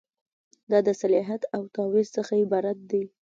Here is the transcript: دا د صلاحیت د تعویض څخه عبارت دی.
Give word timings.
دا 0.71 0.79
د 0.87 0.89
صلاحیت 1.01 1.41
د 1.63 1.65
تعویض 1.75 2.09
څخه 2.17 2.33
عبارت 2.43 2.77
دی. 2.91 3.03